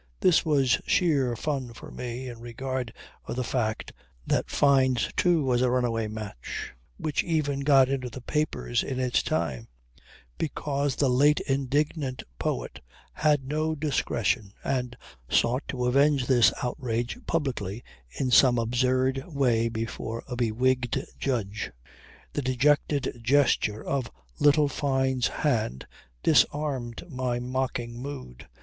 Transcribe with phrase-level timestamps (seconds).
[0.21, 2.91] This was sheer fun for me in regard
[3.25, 3.93] of the fact
[4.25, 9.21] that Fyne's too was a runaway match, which even got into the papers in its
[9.21, 9.67] time,
[10.39, 12.79] because the late indignant poet
[13.13, 14.97] had no discretion and
[15.29, 21.71] sought to avenge this outrage publicly in some absurd way before a bewigged judge.
[22.33, 24.09] The dejected gesture of
[24.39, 25.85] little Fyne's hand
[26.23, 28.47] disarmed my mocking mood.